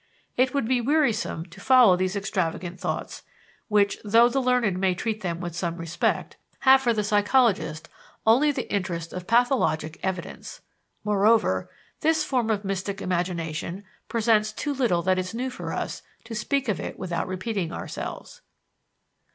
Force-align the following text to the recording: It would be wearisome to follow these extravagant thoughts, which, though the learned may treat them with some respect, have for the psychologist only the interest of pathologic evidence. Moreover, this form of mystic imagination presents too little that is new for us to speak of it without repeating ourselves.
It 0.35 0.51
would 0.55 0.67
be 0.67 0.81
wearisome 0.81 1.45
to 1.45 1.61
follow 1.61 1.95
these 1.95 2.15
extravagant 2.15 2.79
thoughts, 2.79 3.21
which, 3.67 3.99
though 4.03 4.27
the 4.29 4.41
learned 4.41 4.79
may 4.79 4.95
treat 4.95 5.21
them 5.21 5.39
with 5.39 5.55
some 5.55 5.77
respect, 5.77 6.37
have 6.61 6.81
for 6.81 6.91
the 6.91 7.03
psychologist 7.03 7.87
only 8.25 8.51
the 8.51 8.67
interest 8.73 9.13
of 9.13 9.27
pathologic 9.27 9.99
evidence. 10.01 10.59
Moreover, 11.03 11.69
this 11.99 12.23
form 12.25 12.49
of 12.49 12.65
mystic 12.65 12.99
imagination 12.99 13.83
presents 14.09 14.51
too 14.51 14.73
little 14.73 15.03
that 15.03 15.19
is 15.19 15.35
new 15.35 15.51
for 15.51 15.71
us 15.71 16.01
to 16.23 16.33
speak 16.33 16.67
of 16.67 16.79
it 16.79 16.97
without 16.97 17.27
repeating 17.27 17.71
ourselves. 17.71 18.41